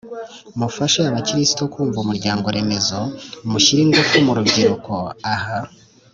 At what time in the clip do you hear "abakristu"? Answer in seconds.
1.09-1.61